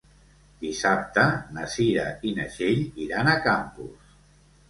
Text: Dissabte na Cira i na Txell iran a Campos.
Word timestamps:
Dissabte 0.61 1.25
na 1.57 1.65
Cira 1.73 2.07
i 2.29 2.33
na 2.39 2.47
Txell 2.55 2.81
iran 3.05 3.31
a 3.35 3.39
Campos. 3.49 4.11